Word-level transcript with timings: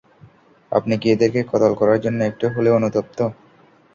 আপনি 0.71 0.93
কি 1.01 1.07
এদেরকে 1.11 1.41
কতল 1.51 1.71
করার 1.79 1.99
জন্য 2.05 2.19
একটু 2.29 2.45
হলেও 2.53 2.77
অনুতপ্ত? 2.79 3.19